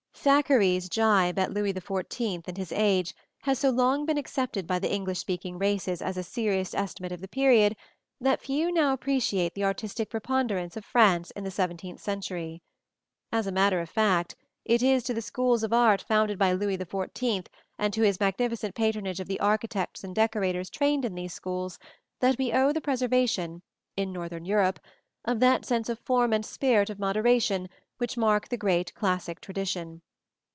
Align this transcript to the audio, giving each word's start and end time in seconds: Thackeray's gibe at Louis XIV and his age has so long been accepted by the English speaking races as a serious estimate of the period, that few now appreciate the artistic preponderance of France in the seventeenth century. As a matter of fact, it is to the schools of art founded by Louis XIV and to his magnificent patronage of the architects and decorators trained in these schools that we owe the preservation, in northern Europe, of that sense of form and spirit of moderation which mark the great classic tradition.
Thackeray's 0.23 0.87
gibe 0.87 1.39
at 1.39 1.51
Louis 1.51 1.73
XIV 1.73 2.47
and 2.47 2.55
his 2.55 2.71
age 2.71 3.15
has 3.41 3.57
so 3.57 3.71
long 3.71 4.05
been 4.05 4.19
accepted 4.19 4.67
by 4.67 4.77
the 4.77 4.93
English 4.93 5.17
speaking 5.17 5.57
races 5.57 5.99
as 5.99 6.15
a 6.15 6.21
serious 6.21 6.75
estimate 6.75 7.11
of 7.11 7.21
the 7.21 7.27
period, 7.27 7.75
that 8.19 8.39
few 8.39 8.71
now 8.71 8.93
appreciate 8.93 9.55
the 9.55 9.63
artistic 9.63 10.11
preponderance 10.11 10.77
of 10.77 10.85
France 10.85 11.31
in 11.31 11.43
the 11.43 11.49
seventeenth 11.49 11.99
century. 11.99 12.61
As 13.31 13.47
a 13.47 13.51
matter 13.51 13.79
of 13.81 13.89
fact, 13.89 14.35
it 14.63 14.83
is 14.83 15.01
to 15.05 15.15
the 15.15 15.23
schools 15.23 15.63
of 15.63 15.73
art 15.73 16.03
founded 16.03 16.37
by 16.37 16.53
Louis 16.53 16.77
XIV 16.77 17.47
and 17.79 17.91
to 17.91 18.03
his 18.03 18.19
magnificent 18.19 18.75
patronage 18.75 19.19
of 19.19 19.25
the 19.27 19.39
architects 19.39 20.03
and 20.03 20.13
decorators 20.13 20.69
trained 20.69 21.03
in 21.03 21.15
these 21.15 21.33
schools 21.33 21.79
that 22.19 22.37
we 22.37 22.53
owe 22.53 22.71
the 22.71 22.79
preservation, 22.79 23.63
in 23.97 24.13
northern 24.13 24.45
Europe, 24.45 24.79
of 25.25 25.39
that 25.39 25.65
sense 25.65 25.89
of 25.89 25.97
form 25.97 26.31
and 26.31 26.45
spirit 26.45 26.91
of 26.91 26.99
moderation 26.99 27.67
which 27.97 28.17
mark 28.17 28.49
the 28.49 28.57
great 28.57 28.93
classic 28.93 29.41
tradition. 29.41 29.99